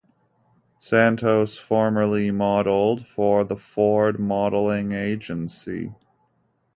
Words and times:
Santos 0.79 1.57
formerly 1.59 2.31
modeled 2.31 3.05
for 3.05 3.43
the 3.43 3.55
Ford 3.55 4.17
Modeling 4.19 4.93
Agency. 4.93 5.93